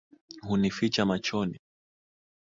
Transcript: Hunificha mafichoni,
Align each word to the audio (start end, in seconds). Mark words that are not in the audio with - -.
Hunificha 0.47 1.05
mafichoni, 1.05 1.57